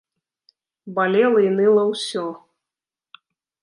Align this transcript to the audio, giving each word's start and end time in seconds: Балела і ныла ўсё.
Балела 0.95 1.39
і 1.47 1.53
ныла 1.59 1.83
ўсё. 1.93 2.25